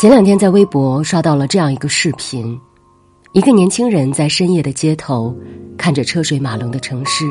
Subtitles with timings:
[0.00, 2.58] 前两天在微博刷到了这样一个视频：
[3.34, 5.36] 一个年轻人在深夜的街头，
[5.76, 7.26] 看着车水马龙的城市，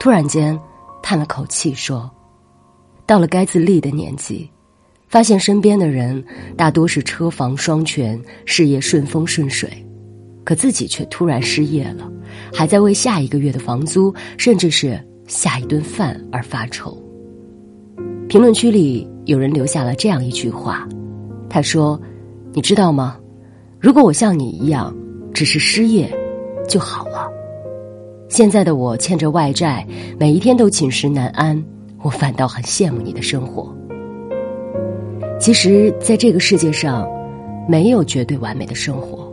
[0.00, 0.58] 突然间
[1.04, 2.10] 叹了口气说
[3.06, 4.50] ：“到了该自立的年纪，
[5.06, 6.20] 发现身边的人
[6.56, 9.70] 大多是车房双全，事业顺风顺水，
[10.42, 12.10] 可自己却突然失业了，
[12.52, 17.00] 还在为下一个月的房租，甚至是下一顿饭而发愁。”
[18.28, 20.88] 评论区里有人留下了这样一句话。
[21.48, 22.00] 他说
[22.52, 23.16] ：“你知道吗？
[23.80, 24.94] 如果我像你一样，
[25.32, 26.10] 只是失业
[26.66, 27.30] 就好了。
[28.28, 29.86] 现在的我欠着外债，
[30.18, 31.62] 每一天都寝食难安，
[32.02, 33.72] 我反倒很羡慕你的生活。
[35.38, 37.06] 其实，在这个世界上，
[37.68, 39.30] 没有绝对完美的生活，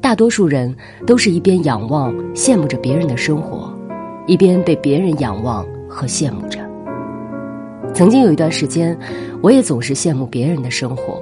[0.00, 0.74] 大多数人
[1.06, 3.74] 都是一边仰望、羡慕着别人的生活，
[4.26, 6.60] 一边被别人仰望和羡慕着。
[7.92, 8.96] 曾经有一段时间，
[9.42, 11.20] 我也总是羡慕别人的生活。”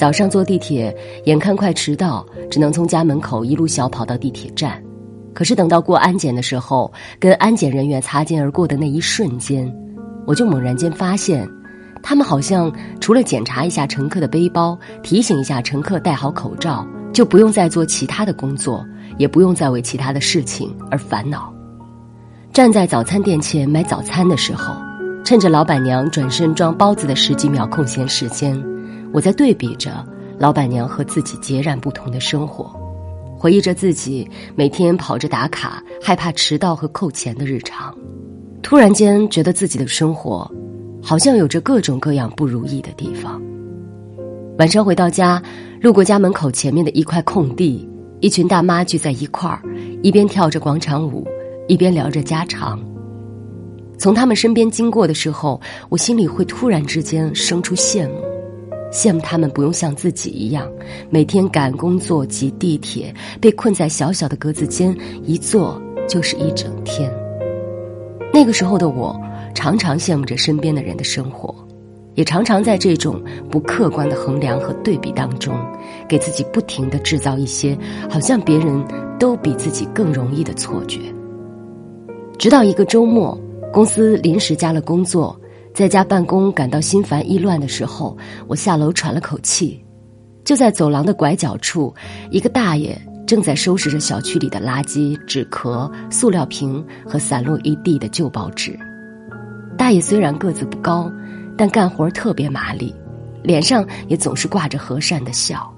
[0.00, 4.82] 早上坐地铁，眼看快迟到，只能从家门口一路小跑到地铁站。
[5.34, 9.70] 可是等到过安检的时候，跟安检人员擦肩而过的那一瞬间，
[10.26, 11.46] 我就猛然间发现，
[12.02, 18.82] 他们好像除了检查一下乘客的背包，提醒一下乘客戴好口罩，就不用再做其他的工作，
[19.18, 21.52] 也不用再为其他的事情而烦恼。
[22.54, 24.74] 站在早餐店前买早餐的时候，
[25.26, 28.58] 趁着老板娘转身装包子的十几秒空闲时间。
[29.12, 30.06] 我在对比着
[30.38, 32.70] 老板娘和自己截然不同的生活，
[33.36, 37.94] 回忆着自己每天跑着打卡、害怕迟到和扣钱的日常，
[38.62, 40.50] 突然间觉得自己的生活
[41.02, 43.40] 好像有着各种各样不如意的地方。
[44.58, 45.42] 晚上回到家，
[45.80, 47.88] 路过家门口前面的一块空地，
[48.20, 49.62] 一群大妈聚在一块儿，
[50.02, 51.26] 一边跳着广场舞，
[51.66, 52.78] 一边聊着家常。
[53.98, 58.14] 从他们身边经过的时候，我心里会突然之间生出羡慕。
[58.90, 60.70] 羡慕他们不用像自己一样，
[61.08, 67.12] 每天赶工作、挤地铁，被困在小小的格子间，一坐就是一整天。
[68.32, 69.18] 那个时候的我，
[69.54, 71.54] 常常羡慕着身边的人的生活，
[72.14, 75.54] 也常常在这种不客观的衡量和对比当中，
[76.08, 77.76] 给自己不停的制造一些
[78.08, 78.84] 好像别人
[79.18, 81.00] 都比自己更容易的错觉。
[82.38, 83.38] 直到一个周末，
[83.72, 85.39] 公司临时加了工作。
[85.72, 88.16] 在家办公感到心烦意乱的时候，
[88.46, 89.82] 我下楼喘了口气，
[90.44, 91.94] 就在走廊的拐角处，
[92.30, 98.78] 一个大爷正在收拾着小区里的垃圾、纸壳、塑料瓶和散落一地的旧报纸。
[99.78, 101.10] 大爷虽然个子不高，
[101.56, 102.94] 但干活特别麻利，
[103.42, 105.72] 脸上也总是挂着和善的笑。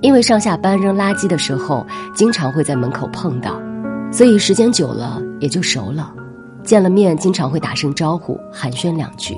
[0.00, 3.60] 因为上下班扔垃圾的时候经常会在门口碰到，
[4.10, 6.12] 所以时间久了也就熟了。
[6.64, 9.36] 见了面，经常会打声招呼，寒暄两句。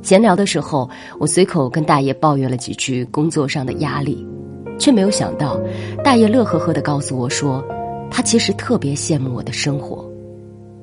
[0.00, 0.88] 闲聊的时候，
[1.18, 4.26] 我随口跟大爷抱怨了几句工作上的压力，
[4.78, 5.60] 却没有想到，
[6.04, 7.62] 大爷乐呵呵的告诉我说，
[8.10, 10.08] 他其实特别羡慕我的生活。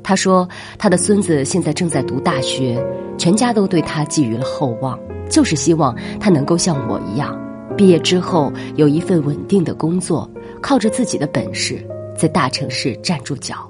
[0.03, 2.77] 他说，他的孙子现在正在读大学，
[3.17, 4.99] 全家都对他寄予了厚望，
[5.29, 7.35] 就是希望他能够像我一样，
[7.75, 10.29] 毕业之后有一份稳定的工作，
[10.61, 11.83] 靠着自己的本事，
[12.15, 13.67] 在大城市站住脚。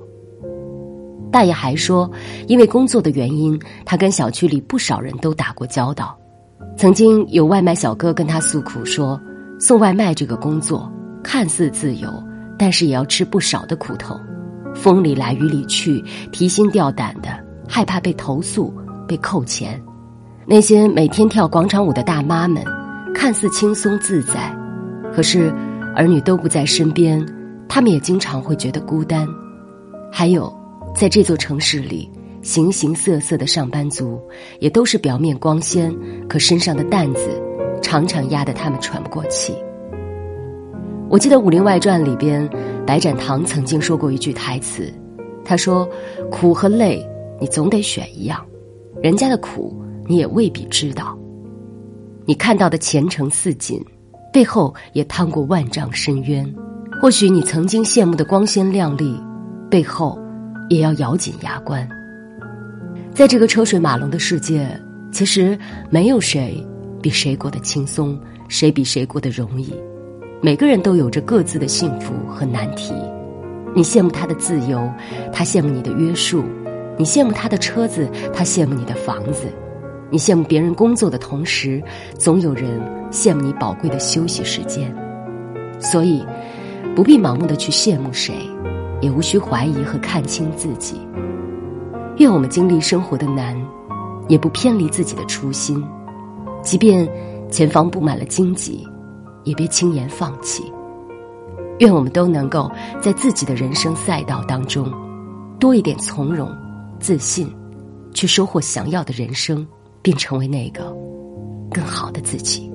[1.35, 2.09] 大爷还说，
[2.47, 6.17] 因为工作的原因，他跟小区里不少人都打过交道。
[6.77, 9.19] 曾经有外卖小哥跟他诉苦说，
[9.59, 10.89] 送外卖这个工作
[11.21, 12.09] 看似自由，
[12.57, 14.17] 但是也要吃不少的苦头，
[14.73, 16.01] 风里来雨里去，
[16.31, 17.27] 提心吊胆的，
[17.67, 18.73] 害怕被投诉、
[19.05, 19.77] 被扣钱。
[20.45, 22.63] 那些每天跳广场舞的大妈们，
[23.13, 24.55] 看似轻松自在，
[25.13, 25.53] 可是
[25.97, 27.21] 儿女都不在身边，
[27.67, 29.27] 他们也经常会觉得孤单。
[30.09, 30.49] 还有。
[30.95, 32.09] 在这座城市里，
[32.41, 34.17] 形形色色的上班族，
[34.61, 35.93] 也都是表面光鲜，
[36.29, 37.29] 可身上的担子
[37.81, 39.53] 常常压得他们喘不过气。
[41.09, 42.49] 我记得《武林外传》里边，
[42.87, 44.89] 白展堂曾经说过一句台词，
[45.43, 45.85] 他说
[46.31, 47.05] ：“苦和累，
[47.41, 48.43] 你总得选一样，
[49.03, 49.75] 人家的苦
[50.07, 51.17] 你也未必知道。
[52.25, 53.83] 你看到的前程似锦，
[54.31, 56.55] 背后也趟过万丈深渊。
[57.01, 59.21] 或许你曾经羡慕的光鲜亮丽，
[59.69, 60.17] 背后……”
[60.69, 61.87] 也要咬紧牙关。
[63.13, 64.67] 在这个车水马龙的世界，
[65.11, 65.57] 其实
[65.89, 66.65] 没有谁
[67.01, 68.19] 比谁过得轻松，
[68.49, 69.73] 谁比谁过得容易。
[70.41, 72.93] 每个人都有着各自的幸福和难题。
[73.73, 74.89] 你羡慕他的自由，
[75.33, 76.43] 他羡慕你的约束；
[76.97, 79.47] 你羡慕他的车子，他羡慕你的房子；
[80.09, 81.81] 你羡慕别人工作的同时，
[82.17, 82.79] 总有人
[83.11, 84.93] 羡慕你宝贵的休息时间。
[85.79, 86.25] 所以，
[86.95, 88.33] 不必盲目的去羡慕谁，
[89.01, 90.99] 也无需怀疑和看清自己。
[92.17, 93.55] 愿我们经历生活的难，
[94.27, 95.83] 也不偏离自己的初心。
[96.61, 97.07] 即便
[97.51, 98.87] 前方布满了荆棘，
[99.43, 100.63] 也别轻言放弃。
[101.79, 102.71] 愿我们都能够
[103.01, 104.91] 在自己的人生赛道当中，
[105.59, 106.49] 多一点从容、
[106.99, 107.53] 自信，
[108.13, 109.67] 去收获想要的人生，
[110.01, 110.95] 并成为那个
[111.69, 112.71] 更好的自己。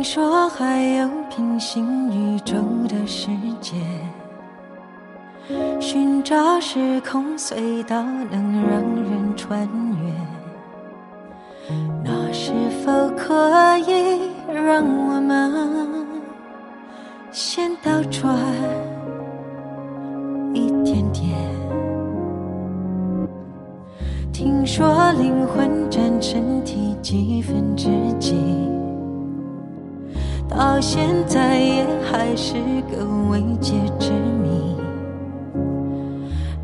[0.00, 2.54] 听说还有平行宇宙
[2.88, 3.28] 的世
[3.60, 3.76] 界，
[5.78, 9.68] 寻找时空隧道能让人穿
[10.02, 10.10] 越，
[12.02, 12.50] 那是
[12.82, 16.06] 否可以让我们
[17.30, 18.34] 先倒转？
[30.80, 32.54] 现在也还是
[32.90, 34.74] 个未解之谜，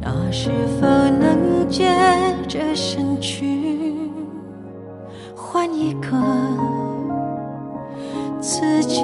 [0.01, 1.85] 那是否能借
[2.49, 4.11] 着身躯
[5.37, 6.17] 换一个
[8.41, 9.03] 自己？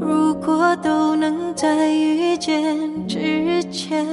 [0.00, 4.06] 如果都能在遇见之前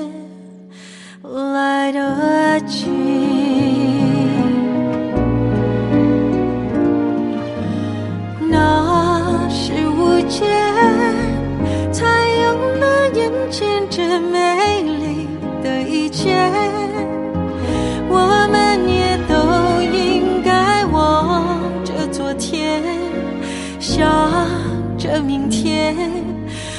[25.61, 25.93] 天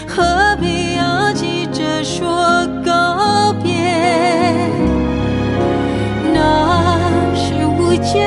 [0.08, 3.74] 何必要急着说告别？
[6.32, 6.88] 那
[7.34, 8.26] 是无解，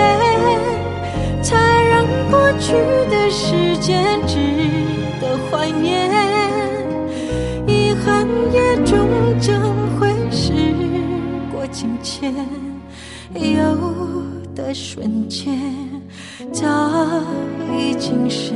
[1.42, 2.74] 才让过去
[3.10, 4.38] 的时间值
[5.20, 6.12] 得怀念。
[7.66, 9.10] 遗憾也终
[9.40, 9.60] 将
[9.98, 10.54] 会时
[11.52, 12.32] 过境迁，
[13.34, 14.24] 有
[14.54, 15.60] 的瞬间
[16.52, 16.70] 早
[17.76, 18.54] 已经是。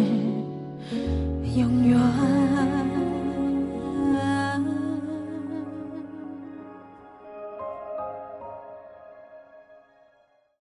[1.57, 2.36] 永远。